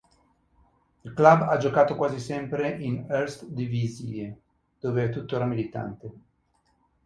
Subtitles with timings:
[1.03, 4.35] Il club ha giocato quasi sempre in Eerste Divisie,
[4.79, 6.11] dove è tuttora militante.